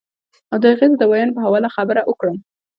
او 0.51 0.57
د 0.61 0.63
هغې 0.71 0.87
د 0.89 0.93
دوايانو 1.01 1.35
پۀ 1.35 1.39
حواله 1.45 1.69
خبره 1.75 2.01
اوکړم 2.09 2.37